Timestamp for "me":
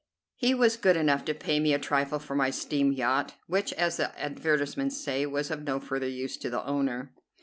1.59-1.73